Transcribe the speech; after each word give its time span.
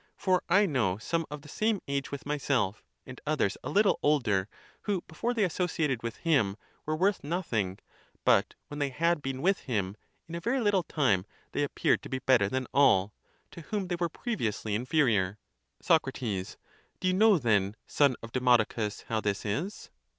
For 0.17 0.41
I 0.49 0.65
know 0.65 0.97
some 0.97 1.27
of 1.29 1.43
the 1.43 1.47
same 1.47 1.79
age 1.87 2.09
with 2.11 2.25
myself, 2.25 2.83
and 3.05 3.21
(others) 3.27 3.55
a 3.63 3.69
little 3.69 3.99
older, 4.01 4.49
who, 4.85 5.01
before 5.01 5.31
they 5.35 5.43
associated 5.43 6.01
with 6.01 6.15
him, 6.25 6.57
were 6.87 6.95
worth 6.95 7.23
nothing; 7.23 7.77
but 8.25 8.55
when 8.67 8.79
they 8.79 8.89
had 8.89 9.21
been 9.21 9.43
with 9.43 9.59
him, 9.59 9.95
in 10.27 10.33
a 10.33 10.39
very 10.39 10.59
little 10.59 10.81
time 10.81 11.27
they 11.51 11.61
appeared 11.61 12.01
to 12.01 12.09
be 12.09 12.17
better 12.17 12.49
than 12.49 12.65
all, 12.73 13.13
to 13.51 13.61
whom 13.61 13.89
they 13.89 13.95
were 13.95 14.09
previously 14.09 14.73
inferior. 14.73 15.37
| 15.61 15.81
Soc. 15.83 16.11
Do 16.13 16.35
you 17.01 17.13
know 17.13 17.37
then, 17.37 17.75
son 17.85 18.15
of 18.23 18.31
Demodocus, 18.31 19.03
how 19.03 19.21
this 19.21 19.45
is? 19.45 19.91